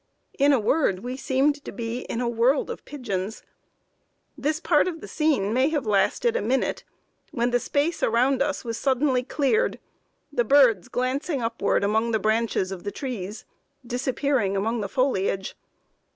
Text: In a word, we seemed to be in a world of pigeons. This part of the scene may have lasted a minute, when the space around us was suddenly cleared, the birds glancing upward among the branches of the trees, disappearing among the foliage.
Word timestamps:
In 0.39 0.51
a 0.51 0.59
word, 0.59 1.01
we 1.01 1.15
seemed 1.15 1.63
to 1.63 1.71
be 1.71 2.05
in 2.05 2.21
a 2.21 2.27
world 2.27 2.71
of 2.71 2.85
pigeons. 2.85 3.43
This 4.35 4.59
part 4.59 4.87
of 4.87 4.99
the 4.99 5.07
scene 5.07 5.53
may 5.53 5.69
have 5.69 5.85
lasted 5.85 6.35
a 6.35 6.41
minute, 6.41 6.83
when 7.29 7.51
the 7.51 7.59
space 7.59 8.01
around 8.01 8.41
us 8.41 8.65
was 8.65 8.79
suddenly 8.79 9.21
cleared, 9.21 9.77
the 10.33 10.43
birds 10.43 10.87
glancing 10.87 11.43
upward 11.43 11.83
among 11.83 12.13
the 12.13 12.19
branches 12.19 12.71
of 12.71 12.83
the 12.83 12.91
trees, 12.91 13.45
disappearing 13.85 14.57
among 14.57 14.81
the 14.81 14.89
foliage. 14.89 15.55